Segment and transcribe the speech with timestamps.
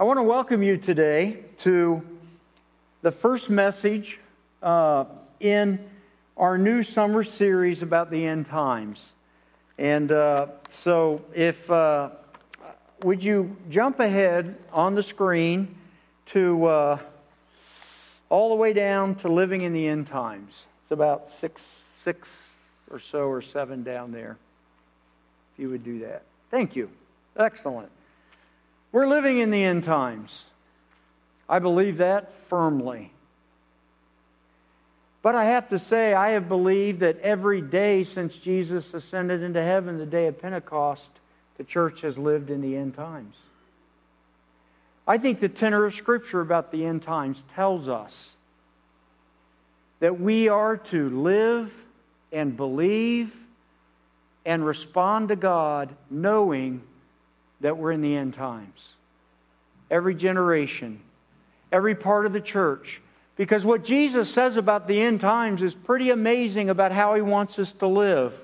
[0.00, 2.00] I want to welcome you today to
[3.02, 4.20] the first message
[4.62, 5.06] uh,
[5.40, 5.80] in
[6.36, 9.04] our new summer series about the end times.
[9.76, 12.10] And uh, so, if uh,
[13.02, 15.74] would you jump ahead on the screen
[16.26, 16.98] to uh,
[18.28, 20.54] all the way down to living in the end times?
[20.84, 21.60] It's about six,
[22.04, 22.28] six
[22.88, 24.36] or so, or seven down there.
[25.54, 26.22] If you would do that,
[26.52, 26.88] thank you.
[27.36, 27.90] Excellent.
[28.92, 30.30] We're living in the end times.
[31.48, 33.12] I believe that firmly.
[35.22, 39.62] But I have to say, I have believed that every day since Jesus ascended into
[39.62, 41.02] heaven, the day of Pentecost,
[41.56, 43.34] the church has lived in the end times.
[45.06, 48.12] I think the tenor of Scripture about the end times tells us
[50.00, 51.72] that we are to live
[52.30, 53.32] and believe
[54.46, 56.82] and respond to God knowing
[57.60, 58.80] that we're in the end times.
[59.90, 61.00] Every generation,
[61.72, 63.00] every part of the church.
[63.36, 67.58] Because what Jesus says about the end times is pretty amazing about how he wants
[67.58, 68.34] us to live.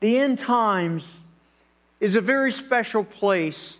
[0.00, 1.06] The end times
[2.00, 3.74] is a very special place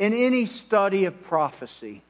[0.00, 2.02] in any study of prophecy.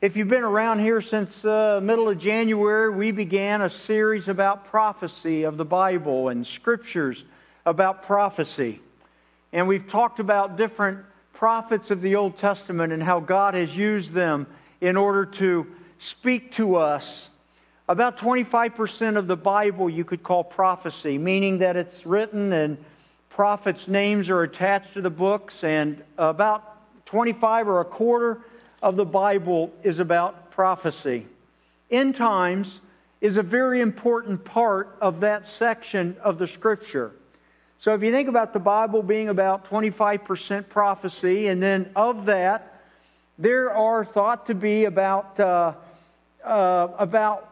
[0.00, 4.28] If you've been around here since the uh, middle of January, we began a series
[4.28, 7.22] about prophecy of the Bible and scriptures
[7.66, 8.80] about prophecy.
[9.52, 14.12] And we've talked about different prophets of the Old Testament and how God has used
[14.12, 14.46] them
[14.80, 15.66] in order to
[15.98, 17.28] speak to us.
[17.88, 22.76] About 25% of the Bible you could call prophecy, meaning that it's written and
[23.30, 26.76] prophets' names are attached to the books, and about
[27.06, 28.40] 25 or a quarter
[28.82, 31.26] of the Bible is about prophecy.
[31.90, 32.80] End times
[33.20, 37.12] is a very important part of that section of the Scripture.
[37.80, 42.80] So if you think about the Bible being about 25% prophecy, and then of that,
[43.38, 45.74] there are thought to be about, uh,
[46.44, 47.48] uh, about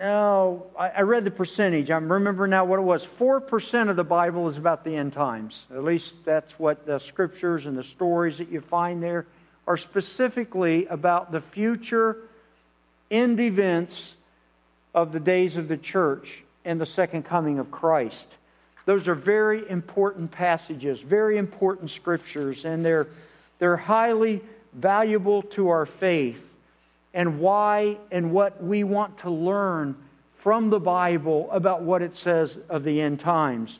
[0.00, 1.90] oh, I, I read the percentage.
[1.90, 3.06] I remember now what it was.
[3.18, 5.60] 4% of the Bible is about the end times.
[5.70, 9.26] At least that's what the scriptures and the stories that you find there
[9.66, 12.16] are specifically about the future
[13.10, 14.14] end events
[14.94, 18.26] of the days of the church and the second coming of Christ.
[18.84, 23.06] Those are very important passages, very important scriptures, and they're,
[23.58, 26.40] they're highly valuable to our faith
[27.14, 29.96] and why and what we want to learn
[30.38, 33.78] from the Bible about what it says of the end times.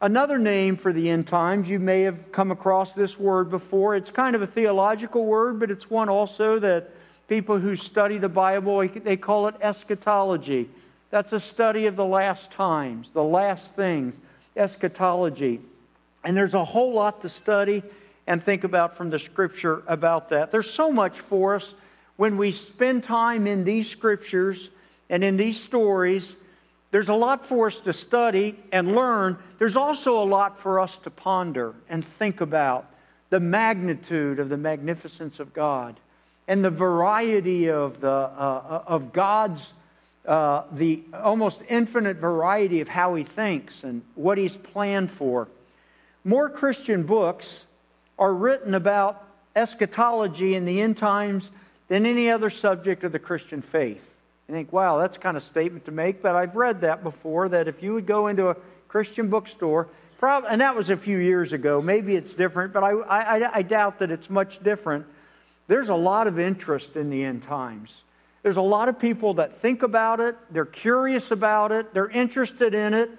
[0.00, 3.94] Another name for the end times, you may have come across this word before.
[3.96, 6.90] It's kind of a theological word, but it's one also that
[7.28, 10.70] people who study the Bible, they call it eschatology.
[11.10, 14.14] That's a study of the last times, the last things
[14.56, 15.60] eschatology.
[16.24, 17.82] And there's a whole lot to study
[18.26, 20.52] and think about from the scripture about that.
[20.52, 21.74] There's so much for us
[22.16, 24.68] when we spend time in these scriptures
[25.08, 26.36] and in these stories.
[26.90, 29.38] There's a lot for us to study and learn.
[29.58, 32.86] There's also a lot for us to ponder and think about
[33.30, 35.98] the magnitude of the magnificence of God
[36.46, 39.62] and the variety of, the, uh, of God's
[40.26, 45.48] uh, the almost infinite variety of how he thinks and what he's planned for.
[46.24, 47.60] More Christian books
[48.18, 49.26] are written about
[49.56, 51.50] eschatology in the end times
[51.88, 54.02] than any other subject of the Christian faith.
[54.46, 57.68] You think, wow, that's kind of statement to make, but I've read that before that
[57.68, 58.56] if you would go into a
[58.88, 59.88] Christian bookstore,
[60.18, 63.62] probably, and that was a few years ago, maybe it's different, but I, I, I
[63.62, 65.06] doubt that it's much different.
[65.66, 67.90] There's a lot of interest in the end times.
[68.42, 72.74] There's a lot of people that think about it, they're curious about it, they're interested
[72.74, 73.10] in it.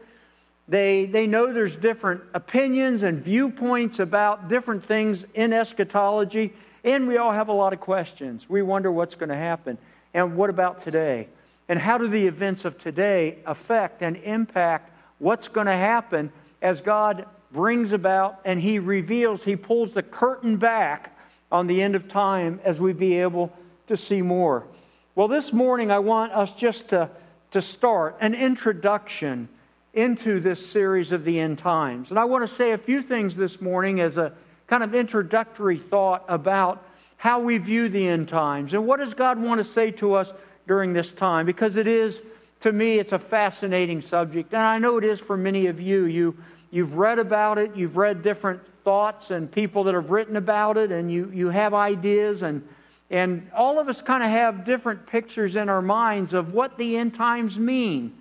[0.68, 7.18] They, they know there's different opinions and viewpoints about different things in eschatology, and we
[7.18, 8.46] all have a lot of questions.
[8.48, 9.78] We wonder what's going to happen.
[10.14, 11.28] And what about today?
[11.68, 16.82] And how do the events of today affect and impact what's going to happen as
[16.82, 21.18] God brings about and He reveals, He pulls the curtain back
[21.52, 23.52] on the end of time as we be able
[23.88, 24.64] to see more?
[25.13, 27.09] Well, this morning I want us just to,
[27.52, 29.49] to start an introduction
[29.93, 32.11] into this series of the end times.
[32.11, 34.31] And I want to say a few things this morning as a
[34.67, 36.81] kind of introductory thought about
[37.17, 40.31] how we view the end times and what does God want to say to us
[40.66, 41.46] during this time?
[41.46, 42.22] Because it is
[42.61, 44.53] to me it's a fascinating subject.
[44.53, 46.05] And I know it is for many of you.
[46.05, 46.37] You
[46.72, 47.75] you've read about it.
[47.75, 51.73] You've read different thoughts and people that have written about it and you you have
[51.73, 52.66] ideas and
[53.11, 56.96] and all of us kind of have different pictures in our minds of what the
[56.96, 58.13] end times mean.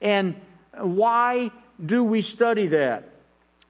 [0.00, 0.34] And
[0.76, 1.52] why
[1.84, 3.08] do we study that?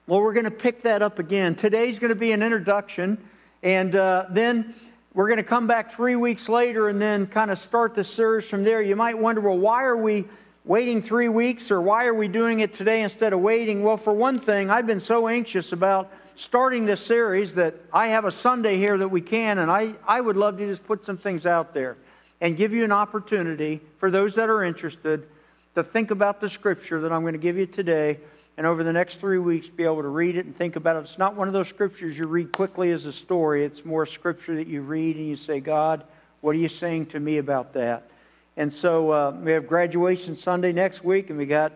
[0.07, 1.53] Well, we're going to pick that up again.
[1.55, 3.19] Today's going to be an introduction,
[3.61, 4.73] And uh, then
[5.13, 8.45] we're going to come back three weeks later and then kind of start the series
[8.49, 8.81] from there.
[8.81, 10.25] You might wonder, well, why are we
[10.65, 13.83] waiting three weeks or why are we doing it today instead of waiting?
[13.83, 18.25] Well, for one thing, I've been so anxious about starting this series that I have
[18.25, 21.17] a Sunday here that we can, and I, I would love to just put some
[21.17, 21.97] things out there
[22.41, 25.27] and give you an opportunity for those that are interested
[25.75, 28.19] to think about the scripture that I'm going to give you today
[28.57, 30.99] and over the next three weeks be able to read it and think about it.
[30.99, 33.65] It's not one of those scriptures you read quickly as a story.
[33.65, 36.03] It's more scripture that you read and you say, God,
[36.41, 38.09] what are you saying to me about that?
[38.55, 41.71] And so uh, we have graduation Sunday next week, and we got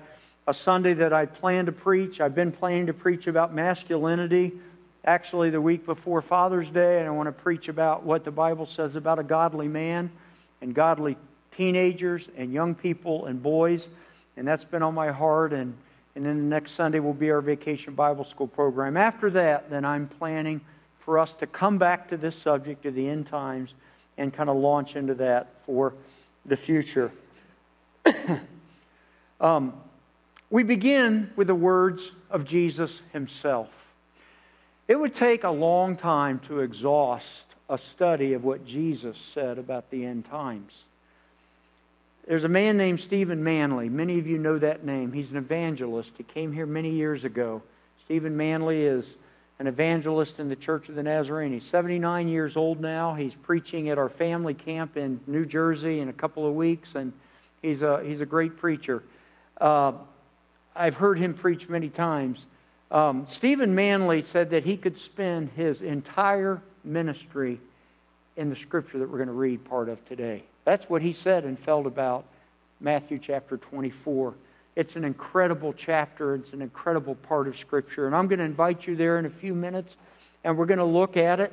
[0.48, 2.22] a Sunday that I plan to preach.
[2.22, 4.54] I've been planning to preach about masculinity
[5.04, 8.66] actually the week before Father's Day, and I want to preach about what the Bible
[8.66, 10.10] says about a godly man
[10.62, 11.18] and godly
[11.56, 13.88] teenagers and young people and boys.
[14.38, 15.52] And that's been on my heart.
[15.52, 15.76] And,
[16.16, 18.98] and then the next Sunday will be our vacation Bible school program.
[18.98, 20.62] After that, then I'm planning
[21.00, 23.74] for us to come back to this subject of the end times
[24.18, 25.94] and kind of launch into that for
[26.46, 27.12] the future.
[29.42, 29.74] um,
[30.50, 33.70] we begin with the words of Jesus himself.
[34.88, 37.26] It would take a long time to exhaust
[37.70, 40.72] a study of what Jesus said about the end times.
[42.28, 43.90] There's a man named Stephen Manley.
[43.90, 45.12] Many of you know that name.
[45.12, 46.12] He's an evangelist.
[46.18, 47.62] He came here many years ago.
[48.06, 49.06] Stephen Manley is
[49.60, 51.52] an evangelist in the Church of the Nazarene.
[51.52, 53.16] He's 79 years old now.
[53.16, 57.12] He's preaching at our family camp in New Jersey in a couple of weeks, and
[57.62, 59.04] he's a, he's a great preacher.
[59.60, 59.94] Uh,
[60.78, 62.40] I've heard him preach many times.
[62.92, 67.60] Um, Stephen Manley said that he could spend his entire ministry
[68.38, 70.44] in the scripture that we're going to read part of today.
[70.64, 72.26] That's what he said and felt about
[72.80, 74.36] Matthew chapter 24.
[74.76, 78.06] It's an incredible chapter, it's an incredible part of Scripture.
[78.06, 79.96] And I'm going to invite you there in a few minutes,
[80.44, 81.52] and we're going to look at it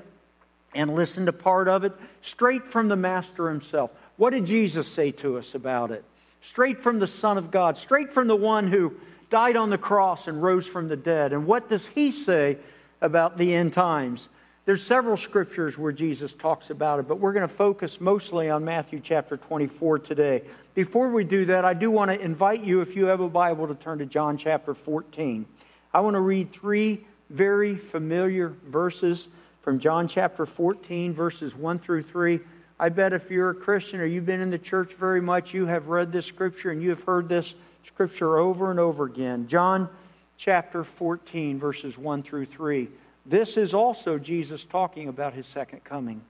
[0.74, 3.90] and listen to part of it straight from the Master himself.
[4.18, 6.04] What did Jesus say to us about it?
[6.42, 8.92] Straight from the Son of God, straight from the one who
[9.34, 11.32] died on the cross and rose from the dead.
[11.32, 12.56] And what does he say
[13.00, 14.28] about the end times?
[14.64, 18.64] There's several scriptures where Jesus talks about it, but we're going to focus mostly on
[18.64, 20.42] Matthew chapter 24 today.
[20.74, 23.66] Before we do that, I do want to invite you, if you have a Bible,
[23.66, 25.44] to turn to John chapter 14.
[25.92, 29.26] I want to read three very familiar verses
[29.62, 32.38] from John chapter 14, verses 1 through 3.
[32.78, 35.66] I bet if you're a Christian or you've been in the church very much, you
[35.66, 37.52] have read this scripture and you have heard this
[37.94, 39.46] scripture over and over again.
[39.46, 39.88] John
[40.36, 42.88] chapter 14, verses 1 through 3.
[43.24, 46.20] This is also Jesus talking about his second coming.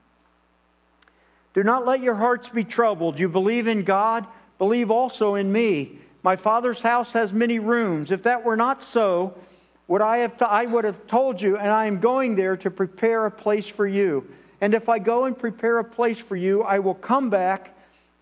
[1.55, 3.17] Do not let your hearts be troubled.
[3.17, 4.27] You believe in God,
[4.59, 5.97] believe also in me.
[6.21, 8.11] My Father's house has many rooms.
[8.11, 9.33] If that were not so,
[9.87, 12.69] would I, have to, I would have told you, and I am going there to
[12.69, 14.29] prepare a place for you.
[14.61, 17.75] And if I go and prepare a place for you, I will come back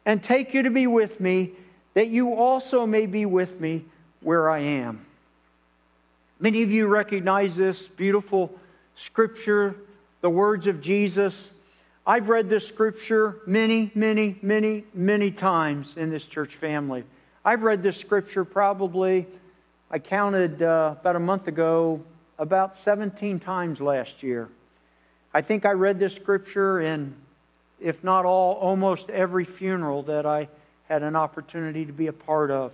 [0.05, 1.51] and take you to be with me,
[1.93, 3.85] that you also may be with me
[4.21, 5.05] where I am.
[6.39, 8.51] Many of you recognize this beautiful
[8.95, 9.75] Scripture,
[10.21, 11.49] the words of Jesus.
[12.05, 17.03] I've read this Scripture many, many, many, many times in this church family.
[17.45, 19.27] I've read this Scripture probably,
[19.89, 22.01] I counted uh, about a month ago,
[22.39, 24.49] about 17 times last year.
[25.33, 27.13] I think I read this Scripture in,
[27.79, 30.47] if not all, almost every funeral that I
[30.93, 32.71] had an opportunity to be a part of.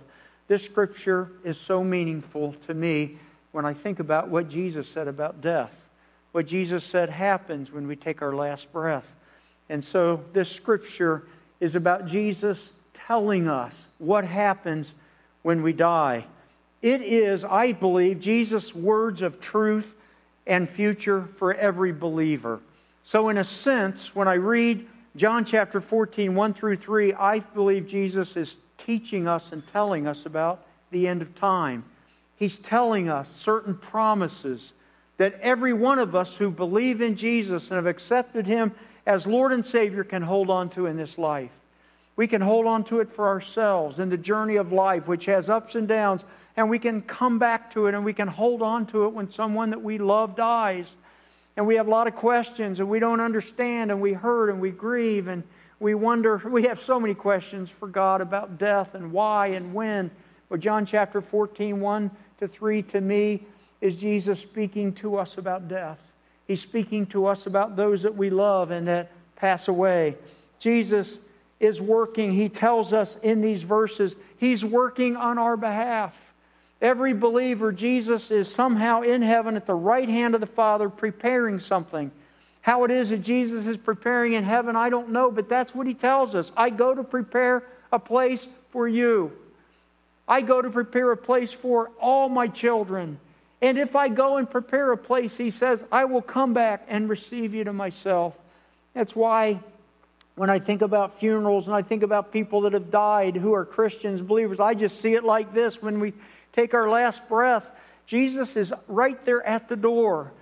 [0.48, 3.18] This Scripture is so meaningful to me
[3.52, 5.72] when I think about what Jesus said about death
[6.32, 9.04] what Jesus said happens when we take our last breath.
[9.68, 11.24] And so this scripture
[11.60, 12.58] is about Jesus
[13.06, 14.92] telling us what happens
[15.42, 16.24] when we die.
[16.82, 19.86] It is, I believe, Jesus' words of truth
[20.46, 22.60] and future for every believer.
[23.04, 24.86] So, in a sense, when I read
[25.16, 30.24] John chapter 14, 1 through 3, I believe Jesus is teaching us and telling us
[30.24, 31.84] about the end of time.
[32.36, 34.72] He's telling us certain promises
[35.16, 38.72] that every one of us who believe in Jesus and have accepted Him
[39.04, 41.50] as Lord and Savior can hold on to in this life.
[42.16, 45.48] We can hold on to it for ourselves in the journey of life, which has
[45.48, 46.22] ups and downs,
[46.56, 49.30] and we can come back to it and we can hold on to it when
[49.30, 50.86] someone that we love dies.
[51.60, 54.62] And we have a lot of questions and we don't understand and we hurt and
[54.62, 55.42] we grieve and
[55.78, 56.38] we wonder.
[56.50, 60.10] We have so many questions for God about death and why and when.
[60.48, 63.42] Well, John chapter 14, 1 to 3 to me
[63.82, 65.98] is Jesus speaking to us about death.
[66.48, 70.16] He's speaking to us about those that we love and that pass away.
[70.60, 71.18] Jesus
[71.60, 76.14] is working, he tells us in these verses, he's working on our behalf.
[76.80, 81.60] Every believer, Jesus is somehow in heaven at the right hand of the Father preparing
[81.60, 82.10] something.
[82.62, 85.86] How it is that Jesus is preparing in heaven, I don't know, but that's what
[85.86, 86.50] he tells us.
[86.56, 89.32] I go to prepare a place for you.
[90.26, 93.18] I go to prepare a place for all my children.
[93.62, 97.08] And if I go and prepare a place, he says, I will come back and
[97.08, 98.34] receive you to myself.
[98.94, 99.60] That's why
[100.36, 103.64] when I think about funerals and I think about people that have died who are
[103.64, 105.82] Christians, believers, I just see it like this.
[105.82, 106.14] When we
[106.52, 107.64] take our last breath,
[108.06, 110.32] Jesus is right there at the door.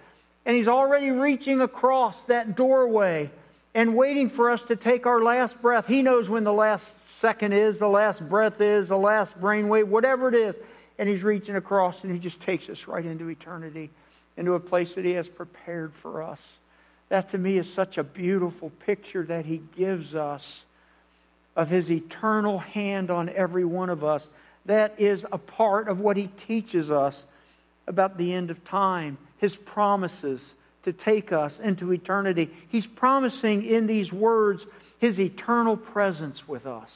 [0.47, 3.31] And he's already reaching across that doorway
[3.75, 5.87] and waiting for us to take our last breath.
[5.87, 6.85] He knows when the last
[7.21, 10.55] second is, the last breath is, the last brainwave, whatever it is
[10.99, 13.91] and He's reaching across and He just takes us right into eternity,
[14.37, 16.41] into a place that He has prepared for us.
[17.09, 20.61] That to me is such a beautiful picture that He gives us
[21.57, 24.27] of His eternal hand on every one of us.
[24.67, 27.25] That is a part of what He teaches us
[27.87, 30.41] about the end of time, His promises
[30.85, 32.50] to take us into eternity.
[32.69, 34.67] He's promising in these words
[34.99, 36.91] His eternal presence with us.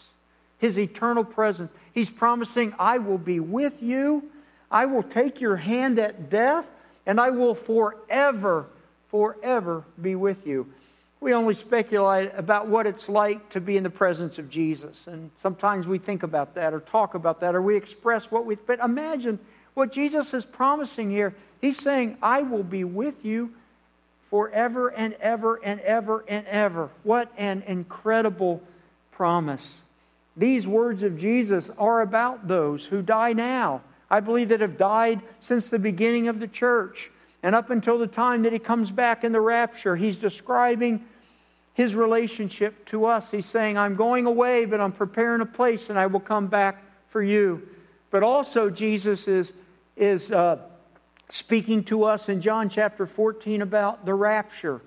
[0.58, 1.72] His eternal presence.
[1.92, 4.30] He's promising, I will be with you.
[4.70, 6.66] I will take your hand at death,
[7.04, 8.66] and I will forever,
[9.10, 10.72] forever be with you.
[11.22, 14.96] We only speculate about what it's like to be in the presence of Jesus.
[15.06, 18.56] And sometimes we think about that or talk about that or we express what we.
[18.56, 19.38] But imagine
[19.74, 21.32] what Jesus is promising here.
[21.60, 23.52] He's saying, I will be with you
[24.30, 26.90] forever and ever and ever and ever.
[27.04, 28.60] What an incredible
[29.12, 29.62] promise.
[30.36, 33.82] These words of Jesus are about those who die now.
[34.10, 37.12] I believe that have died since the beginning of the church
[37.44, 39.94] and up until the time that he comes back in the rapture.
[39.94, 41.04] He's describing
[41.74, 43.30] his relationship to us.
[43.30, 46.82] He's saying, I'm going away, but I'm preparing a place and I will come back
[47.10, 47.62] for you.
[48.10, 49.52] But also, Jesus is,
[49.96, 50.58] is uh,
[51.30, 54.82] speaking to us in John chapter 14 about the rapture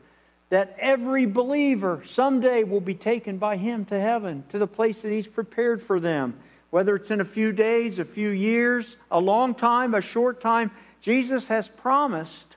[0.49, 5.11] that every believer someday will be taken by Him to heaven, to the place that
[5.11, 6.37] He's prepared for them.
[6.69, 10.69] Whether it's in a few days, a few years, a long time, a short time,
[11.01, 12.55] Jesus has promised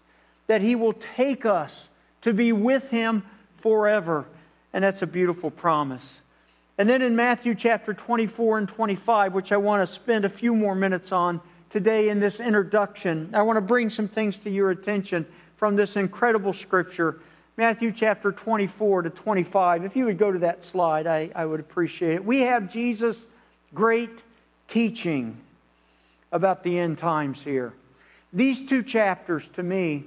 [0.49, 1.73] that He will take us
[2.23, 3.23] to be with Him
[3.61, 4.25] forever.
[4.73, 6.05] And that's a beautiful promise.
[6.77, 10.55] And then in Matthew chapter 24 and 25, which I want to spend a few
[10.55, 14.71] more minutes on today in this introduction, I want to bring some things to your
[14.71, 17.21] attention from this incredible scripture
[17.59, 19.85] Matthew chapter 24 to 25.
[19.85, 22.25] If you would go to that slide, I, I would appreciate it.
[22.25, 23.21] We have Jesus'
[23.75, 24.23] great
[24.69, 25.37] teaching
[26.31, 27.73] about the end times here.
[28.33, 30.05] These two chapters, to me,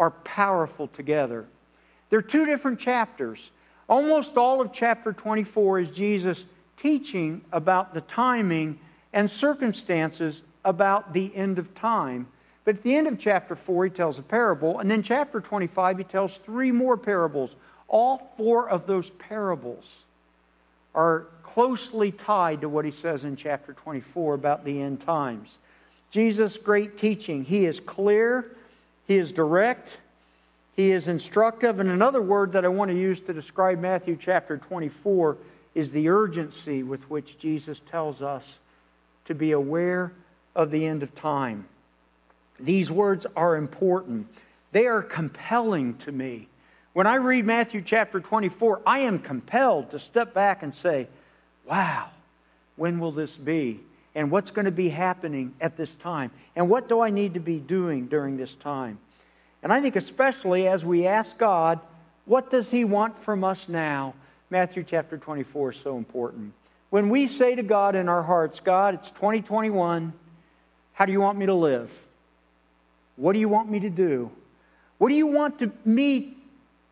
[0.00, 1.44] are powerful together.
[2.10, 3.38] They're two different chapters.
[3.88, 6.44] Almost all of chapter 24 is Jesus
[6.80, 8.78] teaching about the timing
[9.12, 12.26] and circumstances about the end of time.
[12.64, 14.78] But at the end of chapter 4, he tells a parable.
[14.78, 17.50] And then chapter 25, he tells three more parables.
[17.88, 19.84] All four of those parables
[20.94, 25.48] are closely tied to what he says in chapter 24 about the end times.
[26.10, 27.44] Jesus' great teaching.
[27.44, 28.56] He is clear,
[29.06, 29.96] he is direct,
[30.78, 31.80] he is instructive.
[31.80, 35.36] And another word that I want to use to describe Matthew chapter 24
[35.74, 38.44] is the urgency with which Jesus tells us
[39.24, 40.12] to be aware
[40.54, 41.66] of the end of time.
[42.60, 44.28] These words are important.
[44.70, 46.46] They are compelling to me.
[46.92, 51.08] When I read Matthew chapter 24, I am compelled to step back and say,
[51.66, 52.08] wow,
[52.76, 53.80] when will this be?
[54.14, 56.30] And what's going to be happening at this time?
[56.54, 59.00] And what do I need to be doing during this time?
[59.62, 61.80] And I think, especially as we ask God,
[62.26, 64.14] what does He want from us now?
[64.50, 66.52] Matthew chapter 24 is so important.
[66.90, 70.12] When we say to God in our hearts, God, it's 2021,
[70.92, 71.90] how do you want me to live?
[73.16, 74.30] What do you want me to do?
[74.98, 76.36] What do you want to, me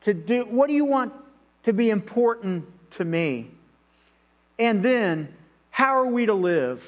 [0.03, 0.45] to do?
[0.45, 1.13] What do you want
[1.65, 3.51] to be important to me?
[4.59, 5.35] And then,
[5.71, 6.83] how are we to live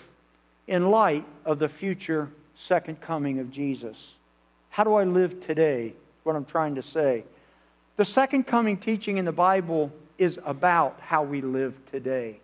[0.66, 3.97] in light of the future second coming of Jesus?
[4.78, 5.92] How do I live today?
[6.23, 7.25] What I'm trying to say.
[7.97, 12.38] The second coming teaching in the Bible is about how we live today.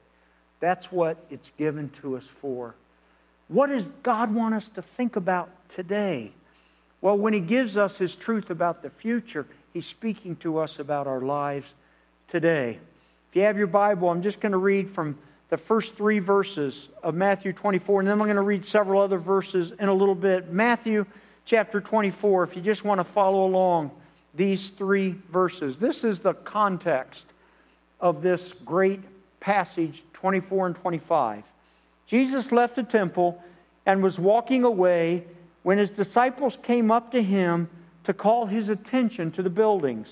[0.59, 2.75] That's what it's given to us for.
[3.47, 6.33] What does God want us to think about today?
[7.01, 11.07] Well, when he gives us his truth about the future, he's speaking to us about
[11.07, 11.69] our lives
[12.27, 12.81] today.
[13.31, 15.17] If you have your Bible, I'm just going to read from
[15.51, 19.19] the first three verses of Matthew 24, and then I'm going to read several other
[19.19, 20.53] verses in a little bit.
[20.53, 21.07] Matthew
[21.45, 23.91] chapter 24, if you just want to follow along
[24.35, 25.79] these three verses.
[25.79, 27.23] This is the context
[28.01, 29.01] of this great
[29.41, 31.45] passage, 24 and 25.
[32.07, 33.43] Jesus left the temple
[33.87, 35.25] and was walking away
[35.63, 37.69] when his disciples came up to him
[38.05, 40.09] to call his attention to the buildings.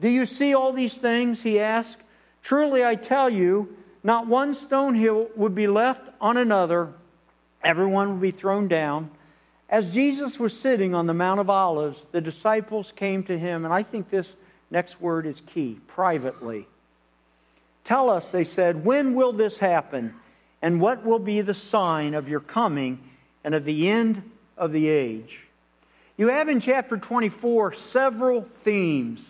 [0.00, 1.42] Do you see all these things?
[1.42, 1.98] He asked.
[2.42, 6.92] Truly I tell you, not one stone here would be left on another,
[7.62, 9.10] everyone would be thrown down.
[9.68, 13.74] As Jesus was sitting on the Mount of Olives, the disciples came to him, and
[13.74, 14.26] I think this
[14.70, 16.66] next word is key privately.
[17.84, 20.14] Tell us, they said, when will this happen?
[20.62, 22.98] And what will be the sign of your coming
[23.44, 24.22] and of the end
[24.56, 25.38] of the age?
[26.16, 29.20] You have in chapter 24 several themes,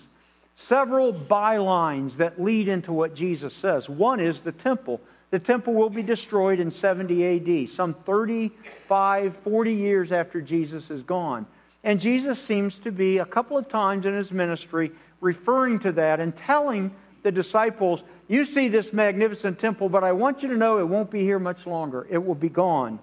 [0.57, 3.89] several bylines that lead into what Jesus says.
[3.89, 5.01] One is the temple.
[5.31, 11.03] The temple will be destroyed in 70 AD, some 35, 40 years after Jesus is
[11.03, 11.47] gone.
[11.85, 16.21] And Jesus seems to be, a couple of times in his ministry, referring to that
[16.21, 16.91] and telling
[17.23, 21.11] the disciples, You see this magnificent temple, but I want you to know it won't
[21.11, 22.07] be here much longer.
[22.11, 22.99] It will be gone.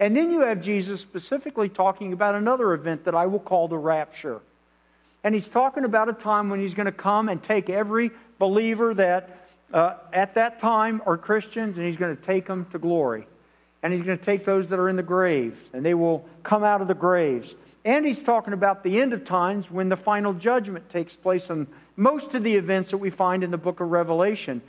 [0.00, 3.78] And then you have Jesus specifically talking about another event that I will call the
[3.78, 4.40] rapture.
[5.24, 8.94] And he's talking about a time when he's going to come and take every believer
[8.94, 13.26] that uh, at that time are Christians, and he's going to take them to glory.
[13.82, 16.64] And he's going to take those that are in the graves, and they will come
[16.64, 17.54] out of the graves.
[17.84, 21.68] And he's talking about the end of times when the final judgment takes place on
[21.94, 24.60] most of the events that we find in the book of Revelation.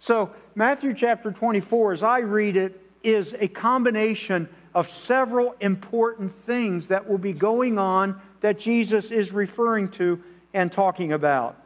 [0.00, 6.88] So, Matthew chapter 24, as I read it, is a combination of several important things
[6.88, 11.56] that will be going on that Jesus is referring to and talking about.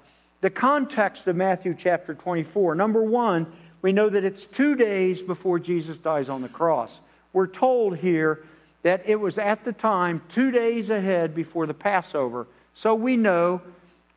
[0.40, 2.76] The context of Matthew chapter 24.
[2.76, 3.46] Number one,
[3.82, 7.00] we know that it's two days before Jesus dies on the cross.
[7.32, 8.44] We're told here
[8.82, 12.46] that it was at the time two days ahead before the Passover.
[12.74, 13.60] So we know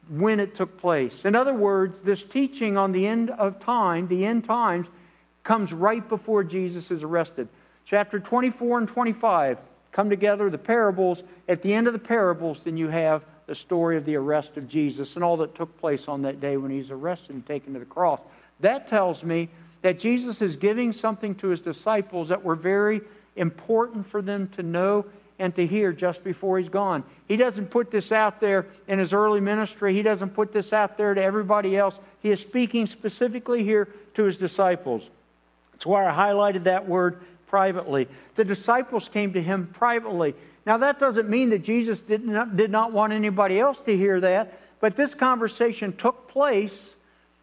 [0.10, 1.26] when it took place.
[1.26, 4.86] In other words, this teaching on the end of time, the end times,
[5.44, 7.48] comes right before Jesus is arrested.
[7.86, 9.58] Chapter 24 and 25
[9.92, 11.24] come together, the parables.
[11.50, 14.66] At the end of the parables, then you have the story of the arrest of
[14.70, 17.80] Jesus and all that took place on that day when he's arrested and taken to
[17.80, 18.22] the cross.
[18.62, 19.50] That tells me
[19.82, 23.02] that Jesus is giving something to his disciples that were very
[23.36, 25.04] important for them to know
[25.38, 27.04] and to hear just before he's gone.
[27.28, 30.98] He doesn't put this out there in his early ministry, he doesn't put this out
[30.98, 31.96] there to everybody else.
[32.22, 35.04] He is speaking specifically here to his disciples.
[35.74, 38.08] That's why I highlighted that word privately.
[38.38, 40.36] The disciples came to him privately.
[40.72, 44.22] Now, that doesn't mean that Jesus did not, did not want anybody else to hear
[44.22, 46.92] that, but this conversation took place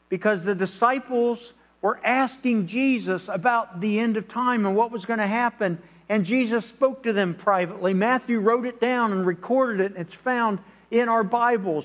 [0.08, 5.18] because the disciples were asking Jesus about the end of time and what was going
[5.18, 5.78] to happen.
[6.08, 7.92] And Jesus spoke to them privately.
[7.92, 10.00] Matthew wrote it down and recorded it.
[10.00, 10.58] It's found
[10.90, 11.84] in our Bibles.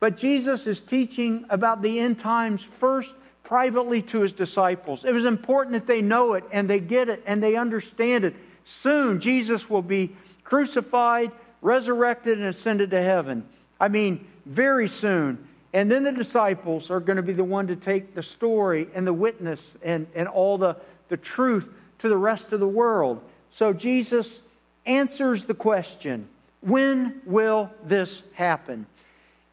[0.00, 3.10] But Jesus is teaching about the end times first
[3.44, 5.04] privately to his disciples.
[5.04, 8.34] It was important that they know it and they get it and they understand it.
[8.64, 10.14] Soon, Jesus will be
[10.48, 11.30] crucified,
[11.60, 13.46] resurrected, and ascended to heaven.
[13.78, 15.46] I mean, very soon.
[15.74, 19.06] And then the disciples are going to be the one to take the story and
[19.06, 20.76] the witness and, and all the,
[21.10, 23.20] the truth to the rest of the world.
[23.52, 24.38] So Jesus
[24.86, 26.26] answers the question
[26.62, 28.86] when will this happen?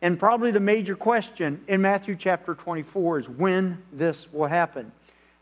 [0.01, 4.93] And probably the major question in Matthew chapter 24 is when this will happen.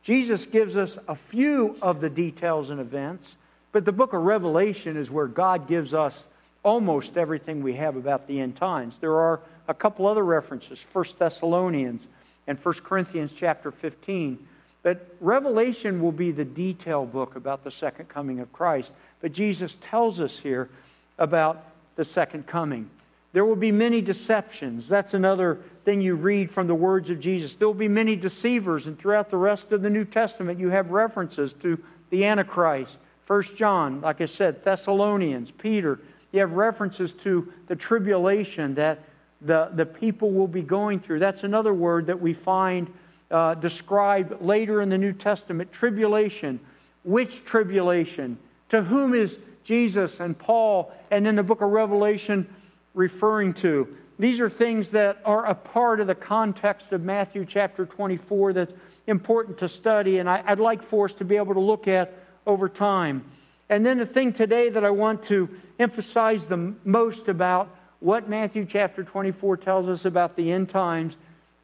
[0.01, 3.35] Jesus gives us a few of the details and events,
[3.73, 6.23] but the book of Revelation is where God gives us
[6.63, 8.95] almost everything we have about the end times.
[9.01, 12.07] There are a couple other references, 1 Thessalonians
[12.47, 14.38] and 1 Corinthians chapter 15.
[14.83, 18.91] But Revelation will be the detail book about the second coming of Christ.
[19.21, 20.69] But Jesus tells us here
[21.17, 22.89] about the second coming.
[23.31, 24.88] There will be many deceptions.
[24.88, 27.55] That's another thing you read from the words of Jesus.
[27.55, 30.91] There will be many deceivers, and throughout the rest of the New Testament, you have
[30.91, 31.79] references to
[32.12, 32.97] the Antichrist.
[33.25, 35.99] First John, like I said, Thessalonians, Peter.
[36.31, 38.99] You have references to the tribulation that
[39.41, 41.19] the, the people will be going through.
[41.19, 42.91] That's another word that we find
[43.29, 46.59] uh, described later in the New Testament tribulation.
[47.03, 48.38] Which tribulation?
[48.69, 52.47] To whom is Jesus and Paul and then the book of Revelation
[52.93, 53.95] referring to?
[54.19, 58.73] These are things that are a part of the context of Matthew chapter 24 that's
[59.07, 62.13] important to study, and I, I'd like for us to be able to look at
[62.45, 63.23] over time.
[63.69, 68.65] And then the thing today that I want to emphasize the most about what Matthew
[68.65, 71.15] chapter 24 tells us about the end times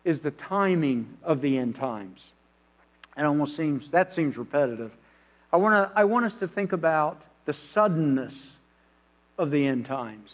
[0.05, 2.21] is the timing of the end times.
[3.17, 4.91] It almost seems that seems repetitive.
[5.51, 8.33] I want to I want us to think about the suddenness
[9.37, 10.31] of the end times.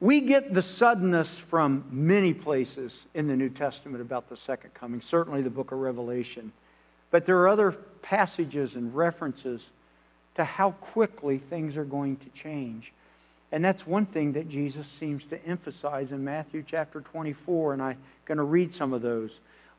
[0.00, 5.02] We get the suddenness from many places in the New Testament about the second coming,
[5.02, 6.52] certainly the book of Revelation.
[7.10, 9.60] But there are other passages and references
[10.36, 12.92] to how quickly things are going to change.
[13.52, 17.98] And that's one thing that Jesus seems to emphasize in Matthew chapter 24, and I'm
[18.24, 19.30] going to read some of those.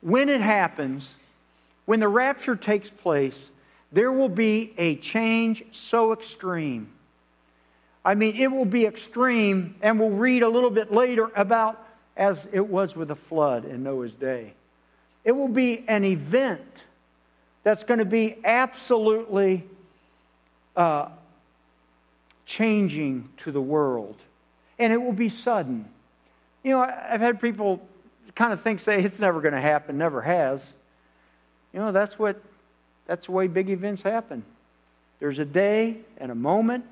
[0.01, 1.07] When it happens,
[1.85, 3.37] when the rapture takes place,
[3.91, 6.91] there will be a change so extreme.
[8.03, 12.45] I mean, it will be extreme, and we'll read a little bit later about as
[12.51, 14.53] it was with the flood in Noah's day.
[15.23, 16.61] It will be an event
[17.63, 19.63] that's going to be absolutely
[20.75, 21.09] uh,
[22.45, 24.15] changing to the world.
[24.79, 25.85] And it will be sudden.
[26.63, 27.81] You know, I've had people
[28.35, 30.61] kind of think, say, it's never going to happen, never has.
[31.73, 32.41] You know, that's what,
[33.07, 34.43] that's the way big events happen.
[35.19, 36.85] There's a day and a moment,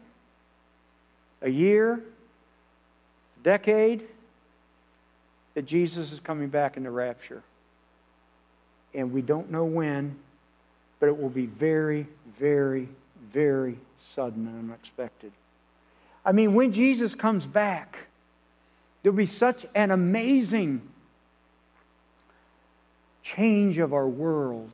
[1.42, 4.04] a year, a decade
[5.56, 7.42] that Jesus is coming back in the rapture.
[8.94, 10.16] And we don't know when,
[11.00, 12.08] but it will be very,
[12.40, 12.90] very,
[13.34, 13.78] very
[14.16, 15.32] sudden and unexpected.
[16.26, 17.98] I mean, when Jesus comes back,
[19.02, 20.82] there'll be such an amazing
[23.24, 24.72] change of our world.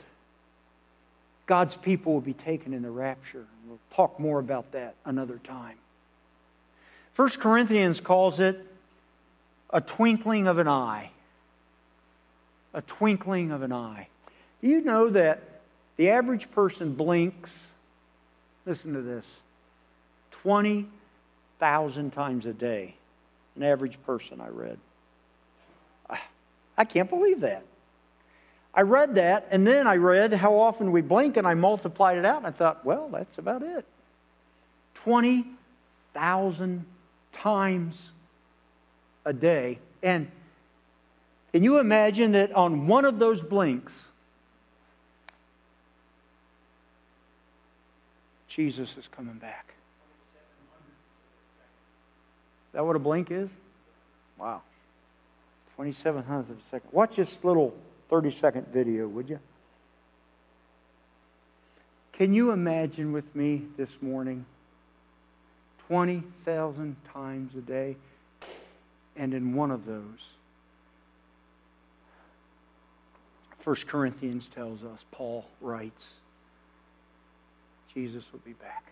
[1.46, 3.46] God's people will be taken in the rapture.
[3.68, 5.78] We'll talk more about that another time.
[7.16, 8.66] 1 Corinthians calls it
[9.70, 11.12] a twinkling of an eye.
[12.74, 14.08] A twinkling of an eye.
[14.62, 15.55] You know that
[15.98, 17.50] the average person blinks,
[18.66, 19.26] listen to this,
[20.44, 22.96] 20,000 times a day?
[23.56, 24.78] An average person, I read.
[26.10, 26.22] Ah,
[26.78, 27.64] I can't believe that.
[28.74, 32.26] I read that, and then I read how often we blink, and I multiplied it
[32.26, 33.86] out, and I thought, well, that's about it.
[35.06, 36.86] 20,000
[37.32, 37.96] times
[39.24, 39.80] a day.
[40.04, 40.30] And
[41.54, 43.94] can you imagine that on one of those blinks,
[48.56, 49.74] Jesus is coming back?
[52.68, 53.50] Is that what a blink is?
[54.38, 54.62] Wow.
[55.76, 56.90] 27 hundredths of a second.
[56.94, 57.76] Watch this little
[58.10, 59.40] 30 second video, would you?
[62.14, 64.46] Can you imagine with me this morning
[65.88, 67.98] 20,000 times a day?
[69.18, 70.20] And in one of those,
[73.66, 76.04] 1 Corinthians tells us, Paul writes,
[77.96, 78.84] Jesus will be back.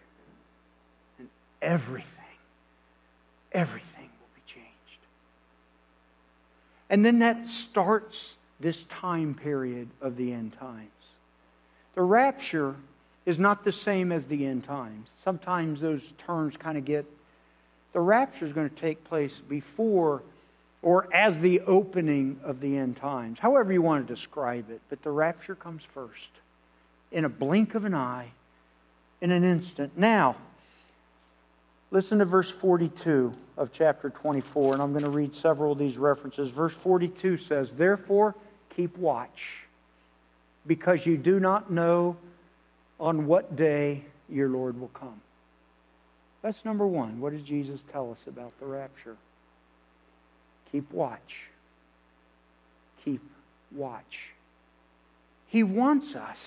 [1.19, 1.27] And
[1.61, 2.07] everything,
[3.51, 5.01] everything will be changed.
[6.89, 10.89] And then that starts this time period of the end times.
[11.95, 12.75] The rapture
[13.25, 15.07] is not the same as the end times.
[15.23, 17.05] Sometimes those terms kind of get.
[17.91, 20.23] The rapture is going to take place before
[20.81, 24.81] or as the opening of the end times, however you want to describe it.
[24.89, 26.29] But the rapture comes first,
[27.11, 28.31] in a blink of an eye,
[29.23, 29.97] in an instant.
[29.97, 30.35] Now,
[31.91, 35.95] listen to verse 42 of chapter 24, and I'm going to read several of these
[35.95, 36.49] references.
[36.49, 38.35] Verse 42 says, Therefore,
[38.75, 39.61] keep watch,
[40.67, 42.17] because you do not know
[42.99, 45.21] on what day your Lord will come.
[46.41, 47.21] That's number one.
[47.21, 49.15] What does Jesus tell us about the rapture?
[50.69, 51.47] Keep watch.
[53.05, 53.21] Keep
[53.71, 54.31] watch.
[55.47, 56.39] He wants us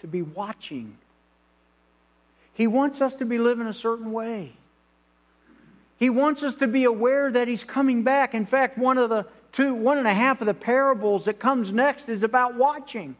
[0.00, 0.96] to be watching.
[2.54, 4.52] He wants us to be living a certain way.
[5.98, 8.34] He wants us to be aware that He's coming back.
[8.34, 11.72] In fact, one of the two, one and a half of the parables that comes
[11.72, 13.16] next is about watching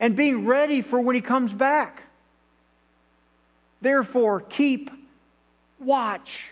[0.00, 2.02] and being ready for when He comes back.
[3.80, 4.90] Therefore, keep
[5.78, 6.48] watch.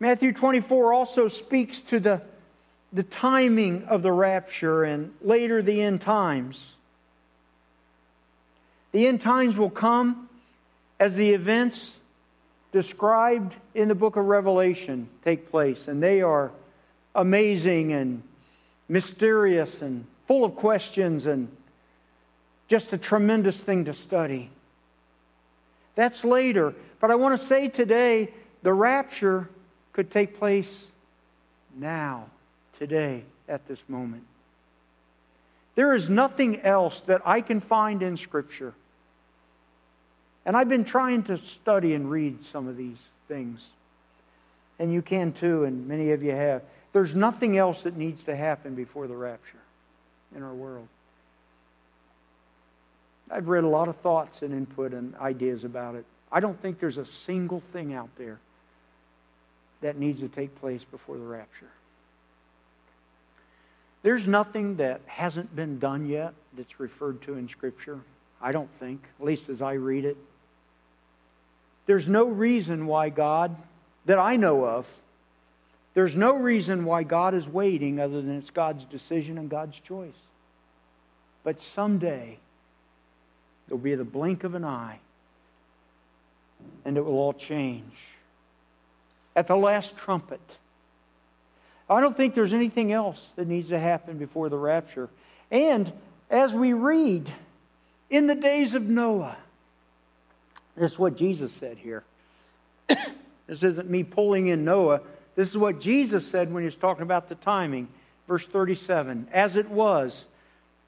[0.00, 2.20] Matthew 24 also speaks to the,
[2.92, 6.58] the timing of the rapture and later the end times.
[8.92, 10.28] The end times will come
[11.00, 11.90] as the events
[12.72, 16.50] described in the book of Revelation take place, and they are
[17.14, 18.22] amazing and
[18.88, 21.48] mysterious and full of questions and
[22.68, 24.50] just a tremendous thing to study.
[25.94, 26.74] That's later.
[27.00, 29.48] But I want to say today the rapture
[29.92, 30.70] could take place
[31.76, 32.26] now,
[32.78, 34.24] today, at this moment.
[35.74, 38.74] There is nothing else that I can find in Scripture.
[40.44, 42.96] And I've been trying to study and read some of these
[43.28, 43.60] things.
[44.78, 46.62] And you can too, and many of you have.
[46.92, 49.60] There's nothing else that needs to happen before the rapture
[50.34, 50.88] in our world.
[53.30, 56.04] I've read a lot of thoughts and input and ideas about it.
[56.30, 58.38] I don't think there's a single thing out there
[59.80, 61.70] that needs to take place before the rapture.
[64.02, 68.00] There's nothing that hasn't been done yet that's referred to in Scripture.
[68.40, 70.16] I don't think, at least as I read it.
[71.86, 73.56] There's no reason why God,
[74.06, 74.86] that I know of,
[75.94, 80.14] there's no reason why God is waiting other than it's God's decision and God's choice.
[81.44, 82.38] But someday,
[83.66, 84.98] there'll be the blink of an eye,
[86.84, 87.94] and it will all change.
[89.34, 90.40] At the last trumpet.
[91.90, 95.08] I don't think there's anything else that needs to happen before the rapture.
[95.50, 95.92] And
[96.30, 97.30] as we read,
[98.08, 99.36] in the days of Noah,
[100.76, 102.02] this is what Jesus said here.
[103.46, 105.00] this isn't me pulling in Noah.
[105.34, 107.88] This is what Jesus said when he was talking about the timing.
[108.28, 110.24] Verse 37 As it was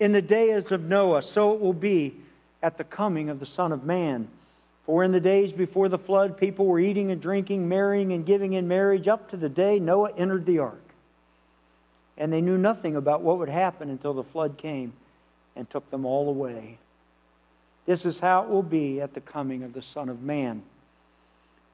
[0.01, 2.14] in the days of Noah, so it will be
[2.62, 4.29] at the coming of the Son of Man.
[4.87, 8.53] For in the days before the flood, people were eating and drinking, marrying and giving
[8.53, 10.81] in marriage up to the day Noah entered the ark.
[12.18, 14.92] And they knew nothing about what would happen until the flood came
[15.57, 16.79] and took them all away.
[17.87, 20.62] This is how it will be at the coming of the Son of Man.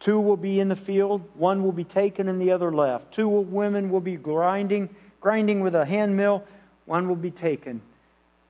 [0.00, 3.12] Two will be in the field, one will be taken and the other left.
[3.14, 4.88] Two women will be grinding,
[5.20, 6.42] grinding with a hand mill,
[6.86, 7.82] one will be taken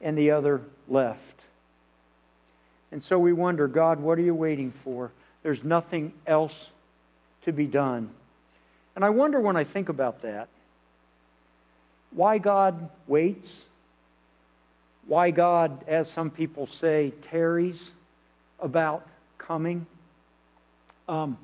[0.00, 1.18] and the other left.
[2.92, 5.10] And so we wonder, God, what are you waiting for?
[5.42, 6.54] There's nothing else
[7.44, 8.10] to be done.
[8.96, 10.48] And I wonder when I think about that,
[12.12, 13.48] why God waits
[15.10, 17.76] why God, as some people say, tarries
[18.60, 19.04] about
[19.38, 19.84] coming.
[21.08, 21.36] Um,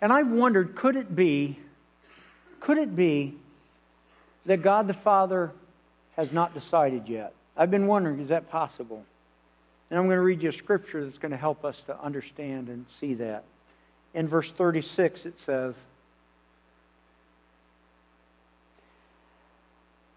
[0.00, 1.60] and I wondered, could it be,
[2.58, 3.36] could it be
[4.46, 5.52] that God the Father
[6.16, 7.34] has not decided yet?
[7.56, 9.04] I've been wondering, is that possible?
[9.88, 12.68] And I'm going to read you a scripture that's going to help us to understand
[12.68, 13.44] and see that.
[14.12, 15.76] In verse 36, it says,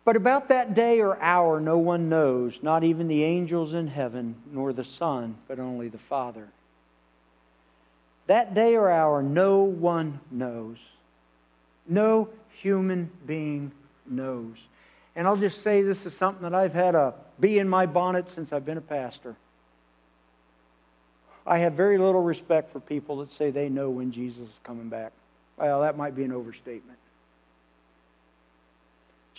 [0.10, 4.36] But about that day or hour no one knows, not even the angels in heaven,
[4.52, 6.48] nor the Son, but only the Father.
[8.26, 10.78] That day or hour no one knows.
[11.88, 13.72] No human being
[14.08, 14.56] knows.
[15.16, 18.32] And I'll just say this is something that I've had a bee in my bonnet
[18.34, 19.36] since I've been a pastor.
[21.46, 24.90] I have very little respect for people that say they know when Jesus is coming
[24.90, 25.12] back.
[25.56, 26.98] Well, that might be an overstatement.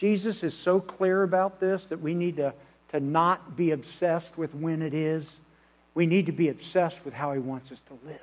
[0.00, 2.54] Jesus is so clear about this that we need to,
[2.92, 5.26] to not be obsessed with when it is.
[5.94, 8.18] We need to be obsessed with how he wants us to live.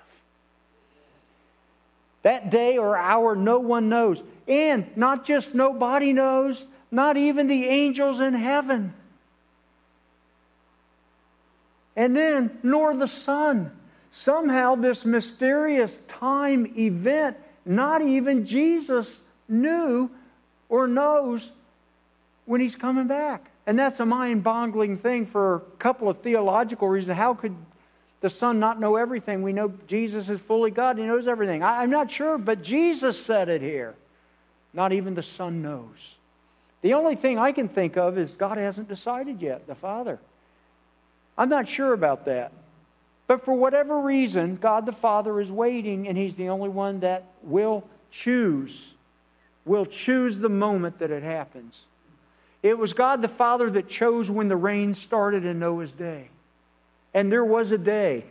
[2.23, 4.19] That day or hour, no one knows.
[4.47, 8.91] And not just nobody knows, not even the angels in heaven.
[11.95, 13.71] And then, nor the Son.
[14.11, 19.07] Somehow, this mysterious time event, not even Jesus
[19.47, 20.09] knew
[20.69, 21.47] or knows
[22.47, 23.51] when he's coming back.
[23.67, 27.15] And that's a mind boggling thing for a couple of theological reasons.
[27.15, 27.55] How could
[28.21, 29.43] the Son not know everything?
[29.43, 31.61] We know Jesus is fully God, he knows everything.
[31.61, 33.93] I, am not sure, but Jesus said it here.
[34.73, 35.97] Not even the Son knows.
[36.81, 40.19] The only thing I can think of is God hasn't decided yet, the Father.
[41.37, 42.51] I'm not sure about that.
[43.27, 47.25] But for whatever reason, God the Father is waiting, and He's the only one that
[47.43, 48.71] will choose,
[49.65, 51.75] will choose the moment that it happens.
[52.67, 56.27] It was God the Father that chose when the rain started in Noah's day.
[57.13, 58.25] And there was a day.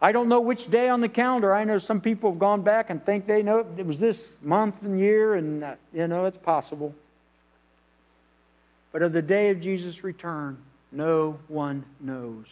[0.00, 1.54] I don't know which day on the calendar.
[1.54, 4.74] I know some people have gone back and think they know it was this month
[4.82, 6.92] and year, and, uh, you know, it's possible.
[8.90, 10.58] But of the day of Jesus' return,
[10.90, 12.46] no one knows.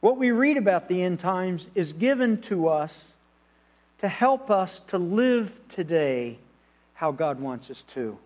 [0.00, 2.92] What we read about the end times is given to us
[3.98, 6.38] to help us to live today
[6.92, 8.16] how God wants us to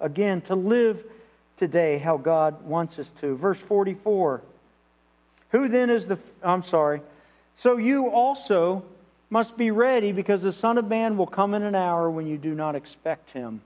[0.00, 1.02] again, to live
[1.58, 3.36] today how God wants us to.
[3.36, 4.42] Verse 44
[5.52, 6.18] Who then is the.
[6.42, 7.00] I'm sorry.
[7.56, 8.84] So you also
[9.30, 12.36] must be ready because the Son of Man will come in an hour when you
[12.36, 13.60] do not expect him.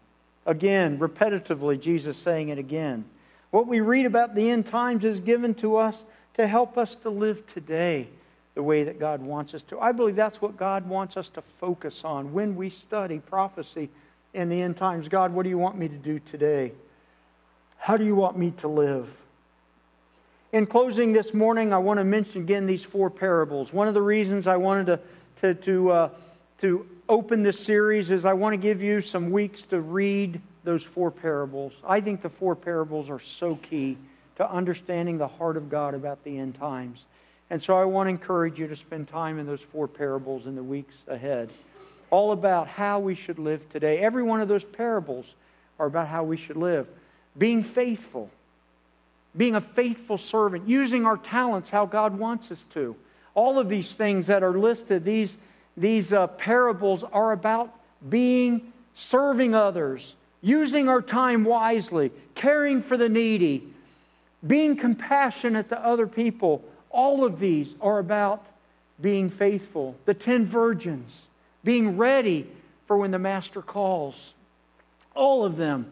[0.47, 3.05] Again, repetitively, Jesus saying it again.
[3.51, 6.03] What we read about the end times is given to us
[6.35, 8.09] to help us to live today
[8.55, 9.79] the way that God wants us to.
[9.79, 13.91] I believe that's what God wants us to focus on when we study prophecy
[14.35, 16.73] in the end times God, what do you want me to do today?
[17.79, 19.09] How do you want me to live?
[20.53, 23.73] In closing this morning, I want to mention again these four parables.
[23.73, 25.01] One of the reasons I wanted to,
[25.41, 26.11] to, to, uh,
[26.61, 30.83] to open this series is I want to give you some weeks to read those
[30.83, 31.73] four parables.
[31.87, 33.97] I think the four parables are so key
[34.37, 37.05] to understanding the heart of God about the end times.
[37.49, 40.55] And so I want to encourage you to spend time in those four parables in
[40.55, 41.51] the weeks ahead
[42.11, 43.99] all about how we should live today.
[43.99, 45.27] Every one of those parables
[45.79, 46.87] are about how we should live.
[47.39, 48.31] Being faithful,
[49.37, 52.97] being a faithful servant, using our talents how God wants us to.
[53.35, 55.33] All of these things that are listed, these,
[55.77, 57.73] these uh, parables are about
[58.09, 63.63] being, serving others, using our time wisely, caring for the needy,
[64.45, 66.65] being compassionate to other people.
[66.91, 68.45] All of these are about
[69.01, 69.95] being faithful.
[70.07, 71.13] The ten virgins,
[71.65, 72.47] being ready
[72.87, 74.15] for when the master calls.
[75.15, 75.91] All of them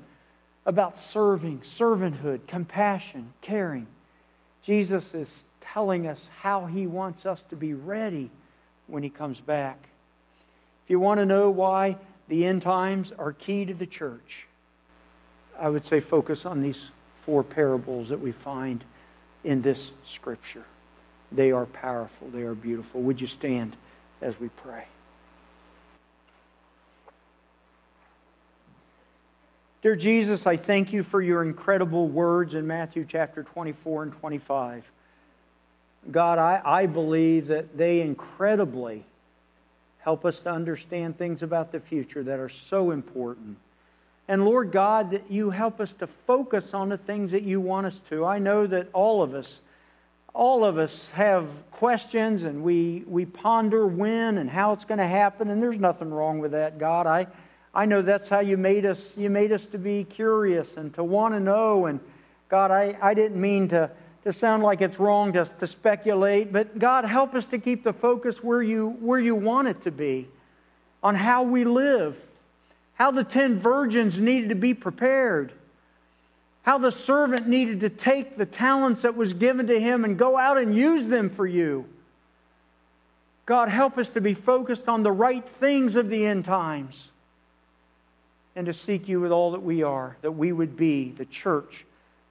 [0.66, 3.86] about serving, servanthood, compassion, caring.
[4.62, 5.28] Jesus is
[5.60, 8.30] telling us how he wants us to be ready
[8.86, 9.78] when he comes back.
[10.84, 11.96] If you want to know why
[12.28, 14.46] the end times are key to the church,
[15.58, 16.78] I would say focus on these
[17.24, 18.84] four parables that we find
[19.44, 20.64] in this scripture.
[21.32, 23.02] They are powerful, they are beautiful.
[23.02, 23.76] Would you stand
[24.22, 24.84] as we pray?
[29.80, 34.82] Dear Jesus, I thank you for your incredible words in Matthew chapter 24 and 25.
[36.10, 39.04] God, I, I believe that they incredibly
[40.00, 43.56] help us to understand things about the future that are so important.
[44.26, 47.86] And Lord God, that you help us to focus on the things that you want
[47.86, 48.24] us to.
[48.24, 49.60] I know that all of us,
[50.34, 55.06] all of us have questions and we, we ponder when and how it's going to
[55.06, 57.06] happen, and there's nothing wrong with that, God.
[57.06, 57.28] I,
[57.78, 58.98] I know that's how you made us.
[59.16, 61.86] You made us to be curious and to want to know.
[61.86, 62.00] And
[62.48, 63.88] God, I, I didn't mean to,
[64.24, 67.92] to sound like it's wrong to, to speculate, but God, help us to keep the
[67.92, 70.26] focus where you, where you want it to be
[71.04, 72.16] on how we live,
[72.94, 75.52] how the ten virgins needed to be prepared,
[76.62, 80.36] how the servant needed to take the talents that was given to him and go
[80.36, 81.84] out and use them for you.
[83.46, 86.96] God, help us to be focused on the right things of the end times
[88.58, 91.84] and to seek you with all that we are, that we would be the church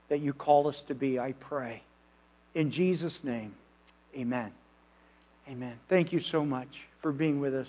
[0.09, 1.81] that you call us to be, I pray.
[2.53, 3.55] In Jesus' name,
[4.13, 4.51] amen.
[5.47, 5.79] Amen.
[5.87, 7.67] Thank you so much for being with us.